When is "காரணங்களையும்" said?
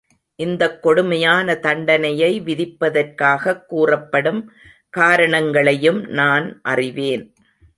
4.89-6.01